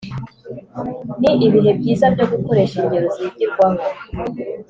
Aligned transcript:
Ni 1.19 1.29
ibihe 1.45 1.71
byiza 1.79 2.05
byo 2.13 2.25
gukoresha 2.31 2.75
ingero 2.83 3.07
zigirwaho 3.15 3.81